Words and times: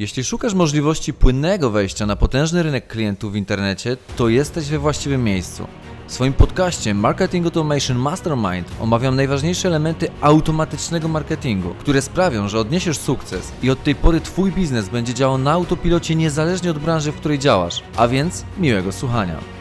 Jeśli 0.00 0.24
szukasz 0.24 0.54
możliwości 0.54 1.12
płynnego 1.12 1.70
wejścia 1.70 2.06
na 2.06 2.16
potężny 2.16 2.62
rynek 2.62 2.86
klientów 2.86 3.32
w 3.32 3.36
internecie, 3.36 3.96
to 4.16 4.28
jesteś 4.28 4.68
we 4.68 4.78
właściwym 4.78 5.24
miejscu. 5.24 5.66
W 6.06 6.12
swoim 6.12 6.32
podcaście 6.32 6.94
Marketing 6.94 7.44
Automation 7.44 7.98
Mastermind 7.98 8.68
omawiam 8.80 9.16
najważniejsze 9.16 9.68
elementy 9.68 10.08
automatycznego 10.20 11.08
marketingu, 11.08 11.74
które 11.74 12.02
sprawią, 12.02 12.48
że 12.48 12.58
odniesiesz 12.58 12.98
sukces 12.98 13.52
i 13.62 13.70
od 13.70 13.82
tej 13.82 13.94
pory 13.94 14.20
Twój 14.20 14.52
biznes 14.52 14.88
będzie 14.88 15.14
działał 15.14 15.38
na 15.38 15.52
autopilocie 15.52 16.14
niezależnie 16.14 16.70
od 16.70 16.78
branży, 16.78 17.12
w 17.12 17.16
której 17.16 17.38
działasz. 17.38 17.82
A 17.96 18.08
więc 18.08 18.44
miłego 18.58 18.92
słuchania. 18.92 19.59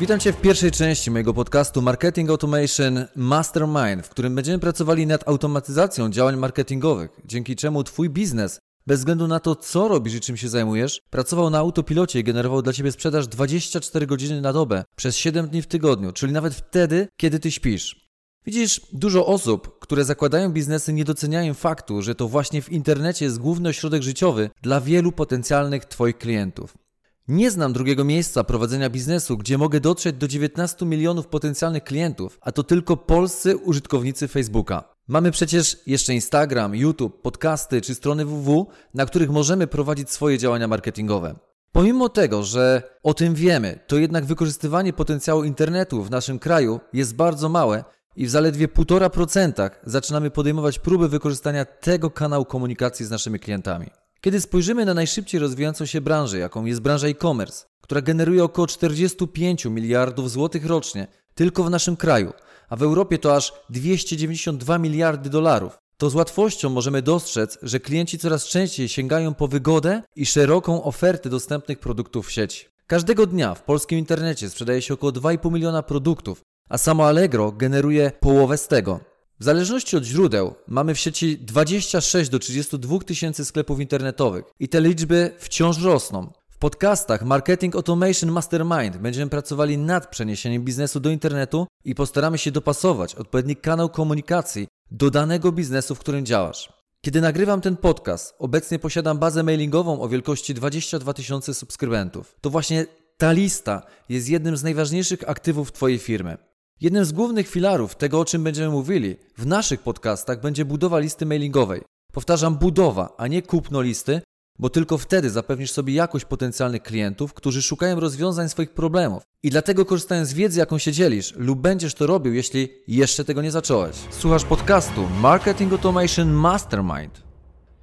Witam 0.00 0.20
Cię 0.20 0.32
w 0.32 0.40
pierwszej 0.40 0.70
części 0.70 1.10
mojego 1.10 1.34
podcastu 1.34 1.82
Marketing 1.82 2.30
Automation 2.30 3.04
Mastermind, 3.16 4.06
w 4.06 4.08
którym 4.08 4.34
będziemy 4.34 4.58
pracowali 4.58 5.06
nad 5.06 5.28
automatyzacją 5.28 6.10
działań 6.10 6.36
marketingowych, 6.36 7.20
dzięki 7.24 7.56
czemu 7.56 7.84
Twój 7.84 8.10
biznes 8.10 8.58
bez 8.86 8.98
względu 8.98 9.26
na 9.26 9.40
to, 9.40 9.56
co 9.56 9.88
robisz 9.88 10.14
i 10.14 10.20
czym 10.20 10.36
się 10.36 10.48
zajmujesz, 10.48 11.00
pracował 11.10 11.50
na 11.50 11.58
autopilocie 11.58 12.20
i 12.20 12.24
generował 12.24 12.62
dla 12.62 12.72
Ciebie 12.72 12.92
sprzedaż 12.92 13.28
24 13.28 14.06
godziny 14.06 14.40
na 14.40 14.52
dobę, 14.52 14.84
przez 14.96 15.16
7 15.16 15.48
dni 15.48 15.62
w 15.62 15.66
tygodniu, 15.66 16.12
czyli 16.12 16.32
nawet 16.32 16.54
wtedy, 16.54 17.08
kiedy 17.16 17.38
Ty 17.38 17.50
śpisz. 17.50 18.10
Widzisz, 18.46 18.80
dużo 18.92 19.26
osób, 19.26 19.78
które 19.78 20.04
zakładają 20.04 20.52
biznesy, 20.52 20.92
nie 20.92 21.04
doceniają 21.04 21.54
faktu, 21.54 22.02
że 22.02 22.14
to 22.14 22.28
właśnie 22.28 22.62
w 22.62 22.72
internecie 22.72 23.24
jest 23.24 23.38
główny 23.38 23.68
ośrodek 23.68 24.02
życiowy 24.02 24.50
dla 24.62 24.80
wielu 24.80 25.12
potencjalnych 25.12 25.84
Twoich 25.84 26.18
klientów. 26.18 26.85
Nie 27.28 27.50
znam 27.50 27.72
drugiego 27.72 28.04
miejsca 28.04 28.44
prowadzenia 28.44 28.90
biznesu, 28.90 29.36
gdzie 29.36 29.58
mogę 29.58 29.80
dotrzeć 29.80 30.16
do 30.16 30.28
19 30.28 30.86
milionów 30.86 31.26
potencjalnych 31.26 31.84
klientów, 31.84 32.38
a 32.40 32.52
to 32.52 32.62
tylko 32.62 32.96
polscy 32.96 33.56
użytkownicy 33.56 34.28
Facebooka. 34.28 34.94
Mamy 35.08 35.30
przecież 35.30 35.76
jeszcze 35.86 36.14
Instagram, 36.14 36.74
YouTube, 36.74 37.22
podcasty 37.22 37.80
czy 37.80 37.94
strony 37.94 38.24
www, 38.24 38.66
na 38.94 39.06
których 39.06 39.30
możemy 39.30 39.66
prowadzić 39.66 40.10
swoje 40.10 40.38
działania 40.38 40.68
marketingowe. 40.68 41.34
Pomimo 41.72 42.08
tego, 42.08 42.42
że 42.42 42.82
o 43.02 43.14
tym 43.14 43.34
wiemy, 43.34 43.78
to 43.86 43.98
jednak 43.98 44.24
wykorzystywanie 44.24 44.92
potencjału 44.92 45.44
internetu 45.44 46.02
w 46.02 46.10
naszym 46.10 46.38
kraju 46.38 46.80
jest 46.92 47.14
bardzo 47.16 47.48
małe 47.48 47.84
i 48.16 48.26
w 48.26 48.30
zaledwie 48.30 48.68
1,5% 48.68 49.70
zaczynamy 49.84 50.30
podejmować 50.30 50.78
próby 50.78 51.08
wykorzystania 51.08 51.64
tego 51.64 52.10
kanału 52.10 52.44
komunikacji 52.44 53.06
z 53.06 53.10
naszymi 53.10 53.40
klientami. 53.40 54.05
Kiedy 54.26 54.40
spojrzymy 54.40 54.84
na 54.84 54.94
najszybciej 54.94 55.40
rozwijającą 55.40 55.86
się 55.86 56.00
branżę, 56.00 56.38
jaką 56.38 56.64
jest 56.64 56.80
branża 56.80 57.08
e-commerce, 57.08 57.64
która 57.80 58.00
generuje 58.00 58.44
około 58.44 58.66
45 58.66 59.64
miliardów 59.64 60.30
złotych 60.30 60.66
rocznie 60.66 61.06
tylko 61.34 61.64
w 61.64 61.70
naszym 61.70 61.96
kraju, 61.96 62.32
a 62.68 62.76
w 62.76 62.82
Europie 62.82 63.18
to 63.18 63.36
aż 63.36 63.52
292 63.70 64.78
miliardy 64.78 65.30
dolarów, 65.30 65.78
to 65.96 66.10
z 66.10 66.14
łatwością 66.14 66.70
możemy 66.70 67.02
dostrzec, 67.02 67.58
że 67.62 67.80
klienci 67.80 68.18
coraz 68.18 68.44
częściej 68.44 68.88
sięgają 68.88 69.34
po 69.34 69.48
wygodę 69.48 70.02
i 70.16 70.26
szeroką 70.26 70.82
ofertę 70.84 71.30
dostępnych 71.30 71.78
produktów 71.78 72.26
w 72.26 72.32
sieci. 72.32 72.66
Każdego 72.86 73.26
dnia 73.26 73.54
w 73.54 73.62
polskim 73.62 73.98
internecie 73.98 74.50
sprzedaje 74.50 74.82
się 74.82 74.94
około 74.94 75.12
2,5 75.12 75.52
miliona 75.52 75.82
produktów, 75.82 76.40
a 76.68 76.78
samo 76.78 77.06
Allegro 77.06 77.52
generuje 77.52 78.12
połowę 78.20 78.58
z 78.58 78.68
tego. 78.68 79.15
W 79.40 79.44
zależności 79.44 79.96
od 79.96 80.04
źródeł 80.04 80.54
mamy 80.68 80.94
w 80.94 80.98
sieci 80.98 81.38
26 81.38 82.30
do 82.30 82.38
32 82.38 82.98
tysięcy 82.98 83.44
sklepów 83.44 83.80
internetowych 83.80 84.44
i 84.60 84.68
te 84.68 84.80
liczby 84.80 85.30
wciąż 85.38 85.82
rosną. 85.82 86.32
W 86.50 86.58
podcastach 86.58 87.24
Marketing 87.24 87.76
Automation 87.76 88.32
Mastermind 88.32 88.96
będziemy 88.96 89.30
pracowali 89.30 89.78
nad 89.78 90.10
przeniesieniem 90.10 90.64
biznesu 90.64 91.00
do 91.00 91.10
internetu 91.10 91.66
i 91.84 91.94
postaramy 91.94 92.38
się 92.38 92.50
dopasować 92.50 93.14
odpowiedni 93.14 93.56
kanał 93.56 93.88
komunikacji 93.88 94.68
do 94.90 95.10
danego 95.10 95.52
biznesu, 95.52 95.94
w 95.94 95.98
którym 95.98 96.26
działasz. 96.26 96.72
Kiedy 97.04 97.20
nagrywam 97.20 97.60
ten 97.60 97.76
podcast, 97.76 98.34
obecnie 98.38 98.78
posiadam 98.78 99.18
bazę 99.18 99.42
mailingową 99.42 100.00
o 100.00 100.08
wielkości 100.08 100.54
22 100.54 101.14
tysiące 101.14 101.54
subskrybentów. 101.54 102.36
To 102.40 102.50
właśnie 102.50 102.86
ta 103.16 103.32
lista 103.32 103.82
jest 104.08 104.28
jednym 104.28 104.56
z 104.56 104.62
najważniejszych 104.62 105.28
aktywów 105.28 105.72
Twojej 105.72 105.98
firmy. 105.98 106.38
Jednym 106.80 107.04
z 107.04 107.12
głównych 107.12 107.48
filarów 107.48 107.94
tego, 107.94 108.20
o 108.20 108.24
czym 108.24 108.44
będziemy 108.44 108.68
mówili 108.68 109.16
w 109.38 109.46
naszych 109.46 109.80
podcastach, 109.80 110.40
będzie 110.40 110.64
budowa 110.64 110.98
listy 110.98 111.26
mailingowej. 111.26 111.82
Powtarzam, 112.12 112.56
budowa, 112.56 113.14
a 113.18 113.26
nie 113.26 113.42
kupno 113.42 113.82
listy, 113.82 114.20
bo 114.58 114.70
tylko 114.70 114.98
wtedy 114.98 115.30
zapewnisz 115.30 115.70
sobie 115.72 115.94
jakość 115.94 116.24
potencjalnych 116.24 116.82
klientów, 116.82 117.34
którzy 117.34 117.62
szukają 117.62 118.00
rozwiązań 118.00 118.48
swoich 118.48 118.70
problemów. 118.70 119.22
I 119.42 119.50
dlatego 119.50 119.84
korzystając 119.84 120.28
z 120.28 120.34
wiedzy, 120.34 120.58
jaką 120.58 120.78
się 120.78 120.92
dzielisz, 120.92 121.34
lub 121.36 121.60
będziesz 121.60 121.94
to 121.94 122.06
robił, 122.06 122.34
jeśli 122.34 122.68
jeszcze 122.88 123.24
tego 123.24 123.42
nie 123.42 123.50
zacząłeś. 123.50 123.96
Słuchasz 124.10 124.44
podcastu 124.44 125.08
Marketing 125.20 125.72
Automation 125.72 126.32
Mastermind. 126.32 127.22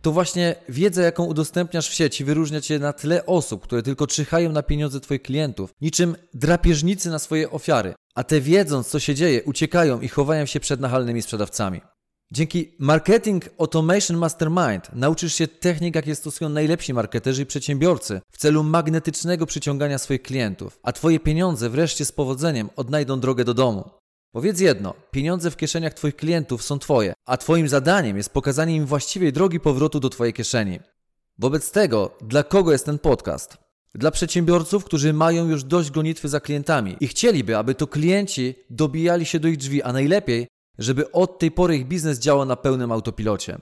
To 0.01 0.11
właśnie 0.11 0.55
wiedza, 0.69 1.01
jaką 1.01 1.25
udostępniasz 1.25 1.89
w 1.89 1.93
sieci, 1.93 2.23
wyróżnia 2.23 2.61
Cię 2.61 2.79
na 2.79 2.93
tle 2.93 3.25
osób, 3.25 3.63
które 3.63 3.83
tylko 3.83 4.07
czyhają 4.07 4.51
na 4.51 4.63
pieniądze 4.63 4.99
Twoich 4.99 5.21
klientów, 5.21 5.71
niczym 5.81 6.15
drapieżnicy 6.33 7.09
na 7.09 7.19
swoje 7.19 7.51
ofiary, 7.51 7.93
a 8.16 8.24
te 8.24 8.41
wiedząc, 8.41 8.88
co 8.88 9.00
się 9.00 9.16
dzieje, 9.16 9.44
uciekają 9.44 10.01
i 10.01 10.07
chowają 10.07 10.46
się 10.46 10.59
przed 10.59 10.79
nachalnymi 10.79 11.22
sprzedawcami. 11.22 11.81
Dzięki 12.31 12.75
Marketing 12.79 13.50
Automation 13.59 14.18
Mastermind 14.18 14.94
nauczysz 14.94 15.34
się 15.34 15.47
technik, 15.47 15.96
jakie 15.96 16.16
stosują 16.16 16.50
najlepsi 16.50 16.94
marketerzy 16.94 17.41
i 17.41 17.46
przedsiębiorcy 17.46 18.22
w 18.31 18.38
celu 18.38 18.63
magnetycznego 18.63 19.46
przyciągania 19.46 19.97
swoich 19.97 20.22
klientów, 20.22 20.79
a 20.84 20.91
Twoje 20.91 21.19
pieniądze 21.19 21.69
wreszcie 21.69 22.06
z 22.06 22.12
powodzeniem 22.12 22.69
odnajdą 22.75 23.19
drogę 23.19 23.44
do 23.44 23.53
domu. 23.53 23.90
Powiedz 24.31 24.59
jedno, 24.59 24.94
pieniądze 25.12 25.51
w 25.51 25.57
kieszeniach 25.57 25.94
Twoich 25.94 26.16
klientów 26.16 26.63
są 26.63 26.80
Twoje, 26.80 27.13
a 27.25 27.38
Twoim 27.38 27.69
zadaniem 27.69 28.18
jest 28.18 28.30
pokazanie 28.30 28.75
im 28.75 28.85
właściwej 28.85 29.34
drogi 29.34 29.59
powrotu 29.59 30.00
do 30.00 30.09
Twojej 30.09 30.34
kieszeni. 30.34 30.80
Wobec 31.38 31.72
tego, 31.72 32.18
dla 32.22 32.44
kogo 32.44 32.72
jest 32.72 32.85
ten 32.85 33.00
podcast? 33.00 33.57
Dla 33.95 34.11
przedsiębiorców, 34.11 34.85
którzy 34.85 35.13
mają 35.13 35.47
już 35.47 35.63
dość 35.63 35.91
gonitwy 35.91 36.29
za 36.29 36.39
klientami 36.39 36.95
i 36.99 37.07
chcieliby, 37.07 37.57
aby 37.57 37.75
to 37.75 37.87
klienci 37.87 38.55
dobijali 38.69 39.25
się 39.25 39.39
do 39.39 39.47
ich 39.47 39.57
drzwi, 39.57 39.83
a 39.83 39.93
najlepiej, 39.93 40.47
żeby 40.79 41.11
od 41.11 41.39
tej 41.39 41.51
pory 41.51 41.77
ich 41.77 41.87
biznes 41.87 42.19
działał 42.19 42.45
na 42.45 42.55
pełnym 42.55 42.91
autopilocie. 42.91 43.57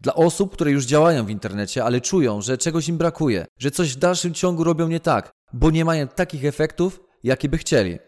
Dla 0.00 0.14
osób, 0.14 0.52
które 0.52 0.70
już 0.70 0.84
działają 0.84 1.26
w 1.26 1.30
internecie, 1.30 1.84
ale 1.84 2.00
czują, 2.00 2.40
że 2.40 2.58
czegoś 2.58 2.88
im 2.88 2.98
brakuje, 2.98 3.46
że 3.58 3.70
coś 3.70 3.92
w 3.92 3.98
dalszym 3.98 4.34
ciągu 4.34 4.64
robią 4.64 4.88
nie 4.88 5.00
tak, 5.00 5.30
bo 5.52 5.70
nie 5.70 5.84
mają 5.84 6.08
takich 6.08 6.44
efektów, 6.44 7.00
jakie 7.22 7.48
by 7.48 7.58
chcieli. 7.58 7.98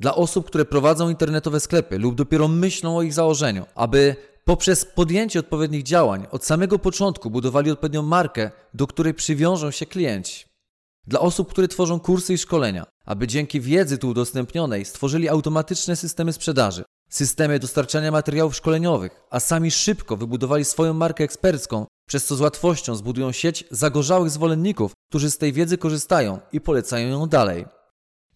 Dla 0.00 0.14
osób, 0.14 0.46
które 0.46 0.64
prowadzą 0.64 1.10
internetowe 1.10 1.60
sklepy 1.60 1.98
lub 1.98 2.14
dopiero 2.14 2.48
myślą 2.48 2.96
o 2.96 3.02
ich 3.02 3.14
założeniu, 3.14 3.66
aby 3.74 4.16
poprzez 4.44 4.84
podjęcie 4.84 5.40
odpowiednich 5.40 5.82
działań 5.82 6.26
od 6.30 6.44
samego 6.44 6.78
początku 6.78 7.30
budowali 7.30 7.70
odpowiednią 7.70 8.02
markę, 8.02 8.50
do 8.74 8.86
której 8.86 9.14
przywiążą 9.14 9.70
się 9.70 9.86
klienci. 9.86 10.53
Dla 11.06 11.20
osób, 11.20 11.50
które 11.50 11.68
tworzą 11.68 12.00
kursy 12.00 12.34
i 12.34 12.38
szkolenia, 12.38 12.86
aby 13.04 13.26
dzięki 13.26 13.60
wiedzy 13.60 13.98
tu 13.98 14.08
udostępnionej 14.08 14.84
stworzyli 14.84 15.28
automatyczne 15.28 15.96
systemy 15.96 16.32
sprzedaży, 16.32 16.84
systemy 17.10 17.58
dostarczania 17.58 18.10
materiałów 18.10 18.56
szkoleniowych, 18.56 19.20
a 19.30 19.40
sami 19.40 19.70
szybko 19.70 20.16
wybudowali 20.16 20.64
swoją 20.64 20.94
markę 20.94 21.24
ekspercką, 21.24 21.86
przez 22.08 22.24
co 22.24 22.36
z 22.36 22.40
łatwością 22.40 22.94
zbudują 22.94 23.32
sieć 23.32 23.64
zagorzałych 23.70 24.30
zwolenników, 24.30 24.92
którzy 25.10 25.30
z 25.30 25.38
tej 25.38 25.52
wiedzy 25.52 25.78
korzystają 25.78 26.38
i 26.52 26.60
polecają 26.60 27.08
ją 27.08 27.26
dalej. 27.26 27.66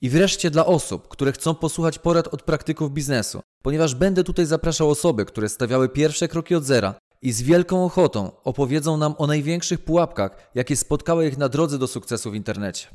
I 0.00 0.10
wreszcie 0.10 0.50
dla 0.50 0.66
osób, 0.66 1.08
które 1.08 1.32
chcą 1.32 1.54
posłuchać 1.54 1.98
porad 1.98 2.28
od 2.28 2.42
praktyków 2.42 2.92
biznesu, 2.92 3.40
ponieważ 3.62 3.94
będę 3.94 4.24
tutaj 4.24 4.46
zapraszał 4.46 4.90
osoby, 4.90 5.24
które 5.24 5.48
stawiały 5.48 5.88
pierwsze 5.88 6.28
kroki 6.28 6.54
od 6.54 6.64
zera 6.64 6.94
i 7.22 7.32
z 7.32 7.42
wielką 7.42 7.84
ochotą 7.84 8.32
opowiedzą 8.44 8.96
nam 8.96 9.14
o 9.18 9.26
największych 9.26 9.84
pułapkach, 9.84 10.50
jakie 10.54 10.76
spotkały 10.76 11.28
ich 11.28 11.38
na 11.38 11.48
drodze 11.48 11.78
do 11.78 11.86
sukcesu 11.86 12.30
w 12.30 12.34
internecie. 12.34 12.86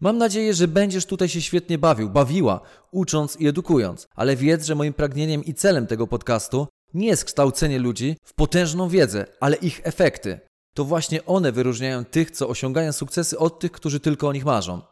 Mam 0.00 0.18
nadzieję, 0.18 0.54
że 0.54 0.68
będziesz 0.68 1.06
tutaj 1.06 1.28
się 1.28 1.42
świetnie 1.42 1.78
bawił, 1.78 2.10
bawiła, 2.10 2.60
ucząc 2.90 3.36
i 3.40 3.46
edukując, 3.46 4.08
ale 4.14 4.36
wiedz, 4.36 4.64
że 4.64 4.74
moim 4.74 4.94
pragnieniem 4.94 5.44
i 5.44 5.54
celem 5.54 5.86
tego 5.86 6.06
podcastu 6.06 6.66
nie 6.94 7.06
jest 7.06 7.24
kształcenie 7.24 7.78
ludzi 7.78 8.16
w 8.24 8.34
potężną 8.34 8.88
wiedzę, 8.88 9.26
ale 9.40 9.56
ich 9.56 9.80
efekty. 9.84 10.40
To 10.74 10.84
właśnie 10.84 11.24
one 11.24 11.52
wyróżniają 11.52 12.04
tych, 12.04 12.30
co 12.30 12.48
osiągają 12.48 12.92
sukcesy 12.92 13.38
od 13.38 13.60
tych, 13.60 13.72
którzy 13.72 14.00
tylko 14.00 14.28
o 14.28 14.32
nich 14.32 14.44
marzą. 14.44 14.82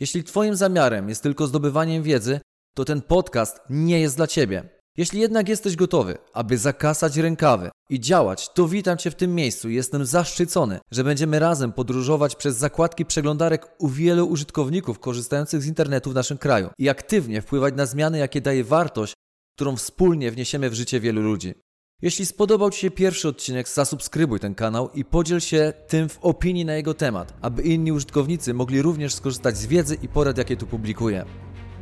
Jeśli 0.00 0.24
Twoim 0.24 0.56
zamiarem 0.56 1.08
jest 1.08 1.22
tylko 1.22 1.46
zdobywanie 1.46 2.02
wiedzy, 2.02 2.40
to 2.74 2.84
ten 2.84 3.02
podcast 3.02 3.60
nie 3.70 4.00
jest 4.00 4.16
dla 4.16 4.26
Ciebie. 4.26 4.77
Jeśli 4.98 5.20
jednak 5.20 5.48
jesteś 5.48 5.76
gotowy, 5.76 6.18
aby 6.32 6.58
zakasać 6.58 7.16
rękawy 7.16 7.70
i 7.90 8.00
działać, 8.00 8.52
to 8.54 8.68
witam 8.68 8.98
Cię 8.98 9.10
w 9.10 9.14
tym 9.14 9.34
miejscu 9.34 9.70
jestem 9.70 10.06
zaszczycony, 10.06 10.78
że 10.90 11.04
będziemy 11.04 11.38
razem 11.38 11.72
podróżować 11.72 12.36
przez 12.36 12.56
zakładki 12.56 13.06
przeglądarek 13.06 13.66
u 13.78 13.88
wielu 13.88 14.26
użytkowników 14.26 14.98
korzystających 14.98 15.62
z 15.62 15.66
internetu 15.66 16.10
w 16.10 16.14
naszym 16.14 16.38
kraju 16.38 16.70
i 16.78 16.88
aktywnie 16.88 17.42
wpływać 17.42 17.74
na 17.76 17.86
zmiany, 17.86 18.18
jakie 18.18 18.40
daje 18.40 18.64
wartość, 18.64 19.14
którą 19.56 19.76
wspólnie 19.76 20.30
wniesiemy 20.30 20.70
w 20.70 20.74
życie 20.74 21.00
wielu 21.00 21.22
ludzi. 21.22 21.54
Jeśli 22.02 22.26
spodobał 22.26 22.70
Ci 22.70 22.80
się 22.80 22.90
pierwszy 22.90 23.28
odcinek, 23.28 23.68
zasubskrybuj 23.68 24.40
ten 24.40 24.54
kanał 24.54 24.90
i 24.94 25.04
podziel 25.04 25.40
się 25.40 25.72
tym 25.88 26.08
w 26.08 26.18
opinii 26.22 26.64
na 26.64 26.74
jego 26.74 26.94
temat, 26.94 27.34
aby 27.40 27.62
inni 27.62 27.92
użytkownicy 27.92 28.54
mogli 28.54 28.82
również 28.82 29.14
skorzystać 29.14 29.56
z 29.56 29.66
wiedzy 29.66 29.98
i 30.02 30.08
porad, 30.08 30.38
jakie 30.38 30.56
tu 30.56 30.66
publikuję. 30.66 31.24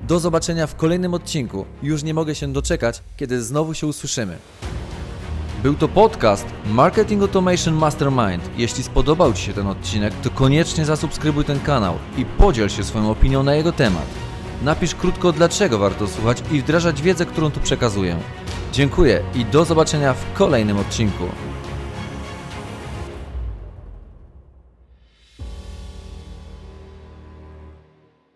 Do 0.09 0.21
zobaczenia 0.21 0.67
w 0.67 0.77
kolejnym 0.77 1.15
odcinku. 1.15 1.65
Już 1.83 2.03
nie 2.03 2.15
mogę 2.15 2.35
się 2.35 2.53
doczekać, 2.53 3.03
kiedy 3.17 3.43
znowu 3.43 3.75
się 3.75 3.87
usłyszymy. 3.87 4.37
Był 5.63 5.75
to 5.75 5.89
podcast 5.89 6.47
Marketing 6.67 7.23
Automation 7.23 7.75
Mastermind. 7.75 8.51
Jeśli 8.57 8.83
spodobał 8.83 9.33
Ci 9.33 9.43
się 9.43 9.53
ten 9.53 9.67
odcinek, 9.67 10.15
to 10.23 10.31
koniecznie 10.31 10.85
zasubskrybuj 10.85 11.45
ten 11.45 11.61
kanał 11.61 11.95
i 12.19 12.25
podziel 12.25 12.69
się 12.69 12.85
swoją 12.85 13.11
opinią 13.11 13.43
na 13.43 13.55
jego 13.55 13.73
temat. 13.73 14.07
Napisz 14.63 14.95
krótko, 14.95 15.33
dlaczego 15.33 15.79
warto 15.79 16.09
słuchać 16.09 16.43
i 16.53 16.61
wdrażać 16.61 17.03
wiedzę, 17.03 17.27
którą 17.27 17.51
tu 17.51 17.61
przekazuję. 17.61 18.17
Dziękuję 18.73 19.23
i 19.35 19.45
do 19.45 19.65
zobaczenia 19.65 20.15
w 20.15 20.33
kolejnym 20.33 20.79
odcinku. 20.79 21.25